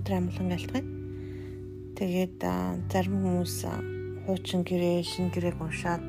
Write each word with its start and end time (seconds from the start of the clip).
өдөр 0.00 0.16
амгалан 0.16 0.48
гэлтгэн. 0.48 0.86
Тэгээд 2.00 2.40
зарим 2.88 3.16
хүмүүс 3.20 3.68
хуучин 4.24 4.64
гэрээ, 4.64 5.04
шин 5.04 5.28
гэрээг 5.28 5.60
уншаад 5.60 6.00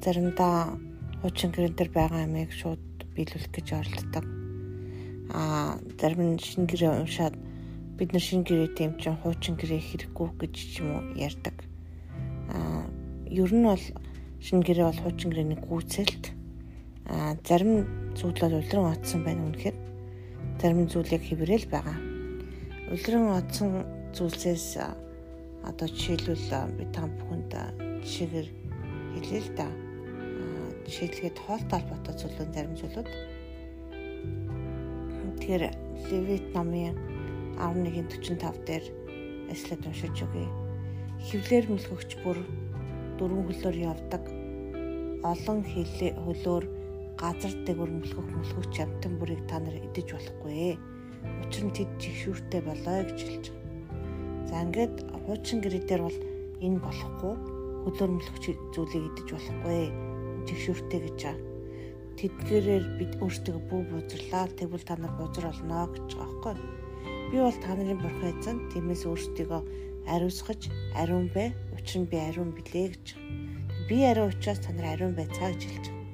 заримдаа 0.00 0.80
хуучин 1.20 1.52
гэрэн 1.52 1.76
дээр 1.76 1.90
байгаа 1.92 2.24
амийг 2.24 2.52
шууд 2.56 2.80
биелүүлэх 3.12 3.52
гэж 3.52 3.66
оролддог. 3.76 4.24
А 5.32 5.76
зарим 6.00 6.36
нь 6.36 6.40
шин 6.40 6.64
гэрээ 6.64 6.92
уншаад 7.04 7.36
бид 8.00 8.12
нар 8.12 8.24
шин 8.24 8.40
гэрээ 8.44 8.72
ч 8.96 9.12
хуучин 9.12 9.60
гэрээ 9.60 9.80
хэрэггүй 9.84 10.28
гэж 10.40 10.54
ч 10.56 10.80
юм 10.80 10.88
уу 10.96 11.02
ярьдаг. 11.20 11.56
А 12.48 12.88
ер 13.28 13.52
нь 13.52 13.64
бол 13.68 13.84
шин 14.40 14.60
гэрээ 14.64 14.88
бол 14.88 15.02
хуучин 15.04 15.28
гэрээний 15.32 15.60
гүйцэлт. 15.60 16.24
А 17.12 17.36
зарим 17.44 17.84
зүйл 18.16 18.40
бол 18.40 18.60
улиран 18.60 18.92
оцсон 18.92 19.24
байна 19.24 19.48
үнэхээр 19.48 19.76
зарим 20.60 20.88
зүйлийг 20.88 21.22
хэврээл 21.24 21.68
байгаа. 21.68 22.13
Улиран 22.84 23.32
оцсон 23.32 23.80
зүйлсээс 24.12 24.76
одоо 25.64 25.88
жишээлбэл 25.88 26.76
би 26.76 26.84
та 26.92 27.08
бүхэнд 27.08 27.52
жишээгээр 28.04 28.48
хэлээ 29.16 29.40
л 29.40 29.50
да. 29.56 29.68
Жишээлгээд 30.84 31.36
хоолтой 31.40 31.80
холбоотой 31.80 32.14
зүйлүүд 32.20 32.50
зарим 32.52 32.76
зүйлүүд. 32.76 33.08
Тэгэхээр 35.40 35.64
Левит 36.12 36.46
номын 36.52 36.92
11:45 37.56 38.68
дээр 38.68 38.84
эслэд 39.48 39.88
уншиж 39.88 40.20
өгье. 40.20 40.44
Хевлэр 41.24 41.64
мөлгөгч 41.72 42.20
бүр 42.20 42.36
дөрвөн 43.16 43.48
хөлөөр 43.48 43.76
явдаг. 43.80 44.28
Олон 45.24 45.64
хөлөөр 45.64 46.64
газар 47.16 47.52
дээгүр 47.64 47.90
мөлхөх 47.96 48.28
мөлхөгч 48.28 48.74
амтан 48.84 49.16
бүрийг 49.16 49.40
та 49.48 49.56
нар 49.56 49.80
идэж 49.80 50.12
болохгүй. 50.12 50.76
Учир 51.42 51.64
нь 51.68 51.74
тэд 51.76 51.90
жигшүүртэй 52.00 52.62
болоо 52.64 52.98
гэж 53.06 53.18
хэлж 53.24 53.46
байгаа. 53.50 54.48
За 54.48 54.54
ингээд 54.64 54.96
хуучин 55.24 55.58
гэрээ 55.62 55.84
дээр 55.88 56.02
бол 56.04 56.18
энэ 56.64 56.78
болохгүй. 56.84 57.34
Хөлөөр 57.84 58.12
мөлхөч 58.14 58.44
зүйлийг 58.74 59.04
идэж 59.12 59.28
болохгүй. 59.32 59.82
Жигшүүртэй 60.48 61.00
гэж 61.04 61.18
байгаа. 61.24 61.42
Тэдгээрээр 62.18 62.84
бид 62.98 63.12
өөрсдөө 63.22 63.56
бүү 63.68 63.82
бузрлаа. 63.90 64.44
Тэгвэл 64.58 64.86
та 64.88 64.94
нар 64.96 65.12
бузар 65.18 65.44
олно 65.52 65.88
гэж 65.92 66.08
байгаа 66.14 66.40
байхгүй. 66.42 66.54
Би 67.30 67.36
бол 67.42 67.58
та 67.64 67.70
нарын 67.74 68.00
бурхан 68.00 68.30
эзэн. 68.32 68.56
Тиймээс 68.70 69.02
өөрсдийгөө 69.08 69.62
ариусгаж 70.12 70.60
ариун 71.00 71.28
бэ. 71.34 71.52
Учир 71.76 72.04
нь 72.04 72.10
би 72.10 72.16
ариун 72.20 72.54
билээ 72.54 72.86
гэж. 72.92 73.06
Би 73.88 73.96
ариун 74.04 74.32
учраас 74.32 74.62
та 74.62 74.70
нар 74.72 74.94
ариун 74.94 75.14
байцгаа 75.18 75.52
гэж 75.52 75.62
хэлж 75.64 75.86
байгаа 75.88 76.04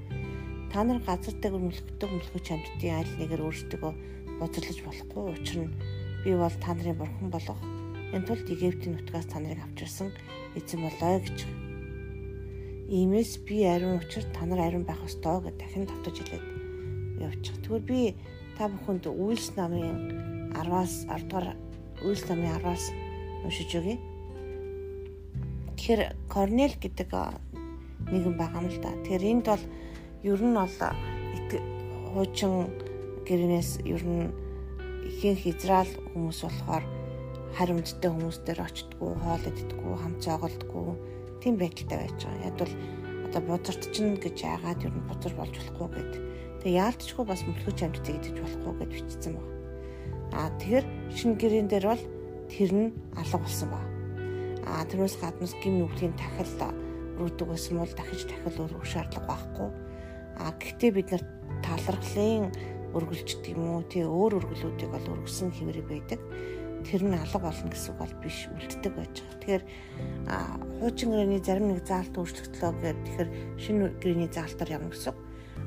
Та 0.71 0.85
нар 0.87 1.03
газар 1.03 1.35
дээр 1.35 1.59
мөлхөдөг 1.59 2.11
мөлхөж 2.15 2.47
амьдтын 2.55 2.95
аль 2.95 3.15
нэгээр 3.19 3.43
өөрсдөө 3.43 3.91
боцорлож 4.41 4.81
болохгүй. 4.81 5.23
Учир 5.37 5.59
нь 5.69 5.75
би 6.25 6.33
бол 6.35 6.57
та 6.57 6.73
нарын 6.75 6.97
бурхан 6.97 7.29
болох. 7.31 7.61
Энэ 8.11 8.27
тулд 8.27 8.49
Египтийн 8.49 8.97
нутгаас 8.97 9.29
та 9.29 9.39
нарыг 9.39 9.61
авчирсан 9.63 10.11
эзэн 10.57 10.81
болоо 10.83 11.21
гэж. 11.21 11.39
Иймээс 12.91 13.39
би 13.47 13.63
ариун 13.63 14.03
учир 14.03 14.25
та 14.35 14.43
нар 14.49 14.67
ариун 14.67 14.83
байх 14.83 14.99
ёстой 15.07 15.39
гэж 15.45 15.55
дахин 15.61 15.87
давтаж 15.87 16.17
хэлээд 16.19 16.45
явчих. 17.23 17.57
Тэгвэл 17.63 17.87
би 17.87 18.01
та 18.59 18.67
бүхэнд 18.67 19.07
Үйлс 19.07 19.55
намын 19.55 20.51
10-аас 20.57 21.07
10 21.07 21.31
дугаар 21.31 21.55
Үйлс 22.03 22.25
намын 22.27 22.51
10-аас 22.59 22.85
уншиж 23.47 23.71
өгье. 23.79 23.97
Тэгэхээр 25.79 26.03
Корнел 26.27 26.75
гэдэг 26.83 27.09
нэгэн 28.11 28.35
байгаа 28.35 28.61
юм 28.65 28.69
л 28.75 28.79
да. 28.83 28.91
Тэгэхээр 29.07 29.25
энд 29.31 29.47
бол 29.47 29.65
ер 30.27 30.41
нь 30.43 30.59
бол 30.59 30.75
хуучин 32.11 32.90
гэрнээс 33.31 33.87
ер 33.87 34.03
нь 34.03 34.35
ихэнх 35.07 35.47
Израиль 35.47 35.95
хүмүүс 36.11 36.43
болохоор 36.43 36.85
харимттай 37.55 38.11
хүмүүстээр 38.11 38.59
очтдгүү, 38.67 39.11
хоол 39.23 39.45
иддгүү, 39.47 39.95
хамт 40.03 40.19
цаагалдгүү 40.27 40.89
тийм 41.39 41.55
байдалтай 41.63 41.99
байж 42.03 42.19
байгаа. 42.27 42.47
Яг 42.51 42.55
бол 42.59 42.75
одоо 43.31 43.43
бузарт 43.47 43.83
чинь 43.95 44.19
гэж 44.19 44.37
яагаад 44.43 44.83
ер 44.83 44.91
нь 44.91 45.07
бузар 45.07 45.35
болж 45.39 45.55
болохгүй 45.55 45.89
гэд. 45.95 46.13
Тэгээ 46.67 46.81
яалтчгүй 46.83 47.25
бас 47.27 47.43
мөлхөж 47.47 47.79
амьдтай 47.87 48.15
идэж 48.19 48.37
болохгүй 48.43 48.75
гэд 48.83 48.93
бичсэн 48.99 49.33
байна. 49.39 49.55
Аа 50.35 50.51
тэгэхээр 50.59 50.87
шинэ 51.15 51.39
гэрэн 51.39 51.69
дээр 51.71 51.87
бол 51.87 52.05
тэр 52.51 52.71
нь 52.75 52.91
алга 53.15 53.39
болсон 53.39 53.69
байна. 53.71 53.91
Аа 54.67 54.83
тэрнээс 54.91 55.17
гаднаас 55.23 55.55
гим 55.63 55.79
нүглийн 55.79 56.19
тахил 56.19 56.75
рүүдэг 57.19 57.47
байсан 57.47 57.79
бол 57.79 57.95
дахиж 57.95 58.27
тахил 58.27 58.67
өргөх 58.67 58.87
шаардлага 58.91 59.31
байхгүй 59.31 59.71
А 60.41 60.53
гэхдээ 60.57 60.91
бид 60.97 61.09
нар 61.13 61.25
талархлын 61.61 62.49
өргөлч 62.97 63.29
гэдэг 63.39 63.55
юм 63.55 63.65
уу 63.71 63.83
тий 63.87 64.05
өөр 64.05 64.43
өргөлүүдийг 64.43 64.91
бол 64.91 65.07
өргөсөн 65.15 65.51
хэвээр 65.55 65.81
байдаг. 65.87 66.21
Тэр 66.87 67.03
нь 67.05 67.15
алга 67.15 67.39
болно 67.39 67.69
гэсэн 67.71 67.93
үг 67.93 67.99
бол 68.01 68.15
биш 68.25 68.49
үлддэг 68.51 68.93
байж 68.97 69.15
байгаа. 69.21 69.39
Тэгэхээр 69.41 69.65
хуучин 70.81 71.09
гэрээний 71.13 71.43
зарим 71.45 71.67
нэг 71.71 71.85
заалт 71.85 72.15
өөрчлөгдлөө 72.17 72.71
гэхээр 72.73 72.99
тэгэхээр 73.05 73.31
шинэ 73.61 73.85
гэрээний 74.01 74.31
заалтаар 74.33 74.75
явна 74.81 74.91
гэсэн 74.91 75.13
үг. 75.13 75.19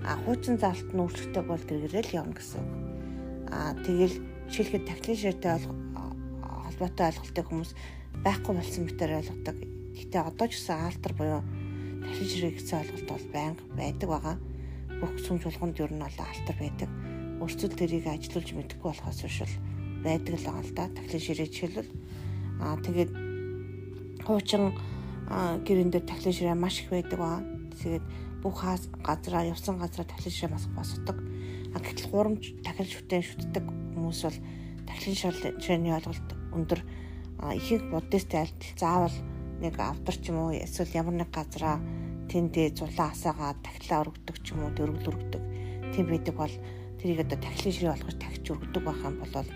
А 0.04 0.12
хуучин 0.26 0.58
заалт 0.58 0.90
нь 0.90 1.02
өөрчлөгдөг 1.04 1.46
бол 1.46 1.64
гэргэрэл 1.70 2.18
явна 2.18 2.34
гэсэн 2.34 2.60
үг. 2.60 2.72
А 3.54 3.78
тэгэл 3.86 4.16
жишээлхэд 4.50 4.90
тахлын 4.90 5.22
ширтэй 5.22 5.54
холбоотой 6.74 7.06
ойлголтыг 7.14 7.46
хүмүүс 7.46 7.72
байхгүй 8.26 8.54
болсон 8.58 8.84
мэтээр 8.90 9.18
ойлгодог. 9.22 9.58
Гэтэ 9.94 10.18
одоо 10.18 10.48
ч 10.50 10.54
гэсэн 10.58 10.78
аалтар 10.82 11.14
буюу 11.14 11.42
тахлын 12.02 12.30
ширээ 12.34 12.54
гэсэн 12.58 12.80
ойлголт 12.82 13.08
бол 13.14 13.26
байнга 13.30 13.64
байдаг 13.78 14.10
байгаа 14.10 14.36
бүх 15.00 15.20
сүм 15.20 15.38
чуулганд 15.44 15.80
ер 15.84 15.92
нь 15.94 16.02
бол 16.02 16.18
алтар 16.18 16.58
байдаг. 16.58 16.90
Өрцөл 17.44 17.76
тэрийг 17.76 18.08
ажилуулж 18.08 18.50
мэдэхгүй 18.56 18.90
болохоос 18.90 19.20
биш 19.20 19.40
л 19.44 19.56
байдаг 20.04 20.36
л 20.40 20.48
байгаа 20.48 20.64
л 20.64 20.74
да. 20.74 20.86
Тахлын 20.96 21.24
ширээ 21.24 21.48
жишээлбэл 21.52 21.92
аа 22.64 22.78
тэгээд 22.80 23.12
хуучин 24.24 24.64
гэрэн 25.68 25.90
дээр 25.92 26.06
тахлын 26.08 26.36
ширээ 26.36 26.56
маш 26.56 26.80
их 26.82 26.90
байдаг 26.90 27.20
ба. 27.20 27.44
Тэгээд 27.84 28.06
бүх 28.40 28.56
хаас 28.64 28.88
газраа 29.04 29.44
явсан 29.44 29.76
газраа 29.76 30.08
тахлын 30.08 30.32
ширээ 30.32 30.56
бас 30.56 30.66
босдог. 30.72 31.18
А 31.76 31.80
гэтэл 31.84 32.10
хурамч 32.10 32.44
тахил 32.64 32.88
шүтэн 32.88 33.24
шүтдэг 33.24 33.66
хүмүүс 33.68 34.20
бол 34.24 34.40
тахлын 34.88 35.18
ширээний 35.60 35.94
ойлголт 35.96 36.30
өндөр 36.56 36.80
ихэнх 37.52 37.92
буддист 37.92 38.32
айлтал 38.32 38.78
заавал 38.78 39.18
нэг 39.60 39.76
авдар 39.80 40.16
ч 40.16 40.30
юм 40.32 40.48
уу 40.48 40.52
эсвэл 40.54 40.96
ямар 40.96 41.16
нэг 41.18 41.30
газраа 41.34 41.82
тэндээ 42.32 42.78
зулаа 42.78 43.12
асаагаад 43.12 43.60
тахилаа 43.66 44.04
өргөдөг 44.08 44.38
ч 44.44 44.54
юм 44.54 44.64
уу 44.64 44.72
дөрвөл 44.72 45.10
өргөдөг 45.12 45.44
тийм 45.92 46.08
байдаг 46.08 46.36
бол 46.38 46.56
тэрийг 47.04 47.28
одоо 47.28 47.40
тахилын 47.44 47.76
ширээ 47.76 47.92
болгож 47.92 48.16
тахиж 48.16 48.46
өргөдөг 48.48 48.84
байх 48.88 49.02
юм 49.04 49.16
бол 49.20 49.48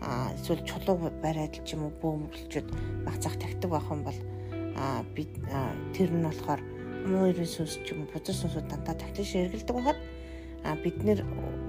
а 0.00 0.32
эсвэл 0.32 0.64
чулуу 0.64 0.96
бариад 1.20 1.54
ч 1.60 1.76
юм 1.76 1.84
уу 1.84 1.92
бөөмөрлчөд 2.00 2.68
багцаах 3.04 3.36
тахдаг 3.36 3.70
байх 3.70 3.88
юм 3.92 4.00
бол 4.00 4.18
а 4.80 5.04
бид 5.12 5.28
тэр 5.92 6.08
нь 6.08 6.24
болохоор 6.24 6.60
мөрийн 7.04 7.44
сүнс 7.44 7.84
ч 7.84 7.92
юм 7.92 8.08
бузар 8.08 8.32
сүнсүүд 8.32 8.66
дандаа 8.72 8.96
тахилын 8.96 9.28
ширээ 9.28 9.46
эргэлдэг 9.52 9.76
байхад 9.76 9.98
а 10.64 10.72
бид 10.80 10.96
нэр 11.04 11.20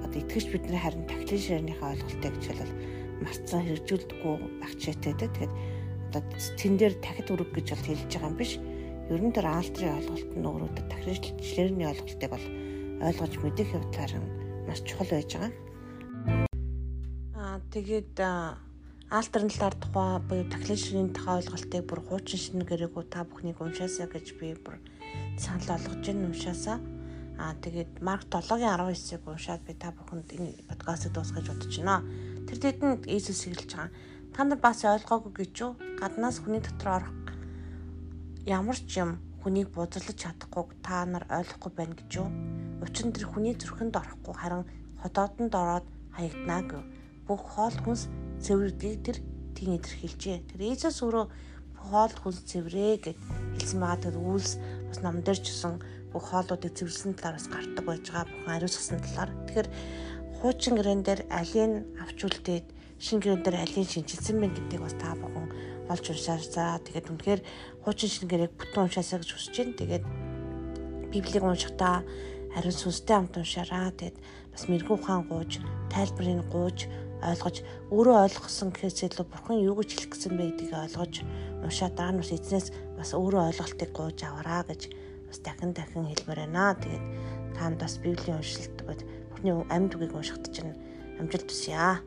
одоо 0.08 0.20
итгэж 0.24 0.46
бид 0.48 0.64
нар 0.72 0.80
харин 0.80 1.04
тахилын 1.12 1.44
ширээнийхээ 1.44 1.92
ойлголтыг 1.92 2.34
жишээлбэл 2.40 2.76
марцсан 3.22 3.62
хэрэгжүүлдэггүй 3.68 4.36
байх 4.64 4.74
чийтэй 4.80 5.14
тэгээд 5.20 5.54
одоо 6.08 6.24
тэн 6.56 6.74
дээр 6.80 6.96
тахид 7.04 7.28
өрөг 7.36 7.52
гэж 7.52 7.68
бол 7.76 7.88
хэлж 7.92 8.12
байгаа 8.16 8.32
юм 8.32 8.38
биш. 8.40 8.54
Ер 9.12 9.22
нь 9.24 9.36
тэр 9.36 9.48
альтрын 9.48 9.98
ойлголт 10.00 10.32
нь 10.36 10.48
өөрөөр 10.48 10.74
тахилчлэрний 10.88 11.88
ойлголтыг 11.88 12.32
бол 12.32 12.46
ойлгож 13.04 13.34
мэдэх 13.44 13.76
явдлаар 13.76 14.12
маш 14.68 14.84
чухал 14.84 15.08
байж 15.08 15.32
байгаа. 15.34 15.52
Аа 17.40 17.58
тэгээд 17.72 18.20
альтерн 19.10 19.48
талаар 19.48 19.76
тухай 19.80 20.20
буюу 20.28 20.46
тахилчлэрийн 20.52 21.16
тухай 21.16 21.40
ойлголтыг 21.40 21.84
бүр 21.88 22.02
хуучин 22.04 22.40
шинэ 22.44 22.68
гэрээгүү 22.68 23.04
та 23.08 23.24
бүхнийг 23.24 23.64
уншаасаа 23.64 24.12
гэж 24.12 24.36
би 24.36 24.52
бүр 24.60 24.84
санал 25.40 25.80
болгож 25.80 26.04
байна 26.04 26.28
уншаасаа. 26.28 26.78
Аа 27.40 27.54
тэгээд 27.64 28.04
Марк 28.04 28.28
7-гийн 28.28 28.76
19-ыг 28.76 29.24
уншаад 29.24 29.62
би 29.64 29.74
та 29.80 29.96
бүхэнд 29.96 30.28
энэ 30.36 30.52
подкастыг 30.68 31.16
дуусгаж 31.16 31.48
бодож 31.48 31.74
байна. 31.80 32.04
Тэр 32.50 32.58
тэдэнд 32.60 33.08
Иесус 33.08 33.48
хэлж 33.48 33.72
байгаа. 33.72 33.90
Та 34.36 34.44
нар 34.44 34.60
бас 34.60 34.84
ойлгоогүй 34.84 35.32
гэж 35.34 35.54
юу? 35.64 35.72
Гаднаас 36.02 36.44
хүний 36.44 36.60
дотор 36.60 36.90
орох 37.00 37.14
ямар 38.44 38.76
ч 38.76 39.00
юм 39.00 39.22
хүнийг 39.44 39.72
бузарлаж 39.72 40.18
чадахгүй 40.20 40.66
та 40.84 41.06
нар 41.06 41.24
ойлгохгүй 41.32 41.72
байна 41.72 41.96
гэж 41.96 42.12
юу? 42.20 42.57
Учир 42.82 43.06
нь 43.10 43.16
тэр 43.16 43.26
хүний 43.30 43.56
зүрхэнд 43.58 43.96
орохгүй 43.98 44.36
харин 44.38 44.66
хотоодонд 45.02 45.54
ороод 45.54 45.88
хаягдана 46.14 46.62
гэв. 46.70 46.84
Бүх 47.28 47.42
хоол 47.42 47.78
хүнс 47.82 48.10
цэвэрдгийг 48.42 48.98
тэр 49.02 49.18
тийм 49.58 49.78
илэрхийлжээ. 49.78 50.38
Тэр 50.54 50.62
Иесус 50.62 51.02
өөрөө 51.02 51.26
хоол 51.78 52.14
хүнс 52.14 52.46
цэврээ 52.46 52.94
гэж 53.02 53.18
хэлсэн 53.58 53.80
байгаа. 53.82 54.04
Тэр 54.06 54.16
үйлс 54.22 54.52
бас 54.90 55.00
ном 55.02 55.22
дээр 55.26 55.40
ч 55.42 55.46
гэсэн 55.54 55.74
бүх 56.14 56.24
хоолуудыг 56.30 56.74
цэвэрлсэн 56.78 57.14
талаараас 57.18 57.48
гардаг 57.50 57.86
байж 57.86 58.06
байгаа. 58.10 58.30
Бүхэн 58.30 58.56
ариусгасан 58.58 59.00
талаар. 59.02 59.32
Тэгэхээр 59.48 59.70
хуучин 60.38 60.74
гэрэн 60.78 61.02
дээр 61.02 61.22
алийг 61.34 61.72
авч 62.02 62.20
үлдээд 62.26 62.66
шин 63.02 63.18
гэрэн 63.22 63.42
дээр 63.42 63.58
алийг 63.62 63.90
шинжилсэн 63.90 64.38
мэн 64.38 64.54
гэдгийг 64.54 64.82
бас 64.86 64.96
та 64.98 65.18
бүхэн 65.18 65.50
олж 65.90 66.06
уншаасаа. 66.14 66.82
Тэгээд 66.86 67.10
үнэхээр 67.10 67.42
хуучин 67.84 68.10
шингэрийг 68.10 68.54
бүтэн 68.54 68.86
уншаасаа 68.86 69.20
гэж 69.22 69.30
хүсэж 69.34 69.56
байна. 69.58 69.80
Тэгээд 69.82 70.06
Библийг 71.12 71.44
уншихдаа 71.44 72.04
ариун 72.58 72.74
сүнстэй 72.74 73.16
хамт 73.16 73.38
уншаараа. 73.38 73.94
Тэгээд 73.94 74.18
бас 74.52 74.64
мэрэгүү 74.66 74.96
ухаан 74.98 75.24
гууж, 75.30 75.62
тайлбарыг 75.94 76.50
гууж 76.50 76.90
ойлгож 77.22 77.58
өөрөө 77.90 78.18
ойлгосон 78.26 78.70
гэхээс 78.74 79.10
илүү 79.10 79.26
бурхан 79.26 79.58
юу 79.62 79.78
гэж 79.82 79.90
хэлэх 79.94 80.12
гэсэн 80.14 80.34
бэ 80.38 80.46
гэдгийг 80.54 80.74
ойлгож 80.74 81.14
уншаад 81.66 81.94
дараа 81.98 82.14
нь 82.14 82.22
бас 82.22 82.32
эзнээс 82.34 82.68
бас 82.98 83.10
өөрөө 83.18 83.42
ойлголтыг 83.50 83.90
гуйж 83.94 84.20
аваараа 84.22 84.62
гэж 84.70 84.82
бас 85.26 85.38
дахин 85.42 85.74
дахин 85.74 86.06
хэлмээр 86.06 86.40
байна. 86.46 86.78
Тэгээд 86.78 87.06
таанд 87.58 87.78
бас 87.82 87.98
библийн 87.98 88.38
уншилт 88.38 88.78
бод 88.86 89.02
бурхны 89.34 89.52
амьд 89.74 89.98
үгийг 89.98 90.14
уншихад 90.14 90.46
чинь 90.54 90.78
амжилт 91.18 91.50
хүсье. 91.50 92.06